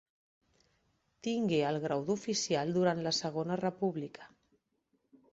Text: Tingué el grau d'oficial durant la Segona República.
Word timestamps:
Tingué 1.25 1.59
el 1.71 1.77
grau 1.83 2.01
d'oficial 2.07 2.73
durant 2.77 3.01
la 3.07 3.11
Segona 3.17 3.59
República. 3.61 4.25